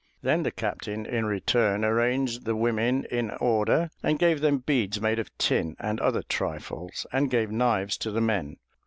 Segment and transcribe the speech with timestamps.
[0.23, 5.19] Then the captain in return arranged the women in order and gave them beads made
[5.19, 8.57] of tin, and other trifles, and gave knives to the men.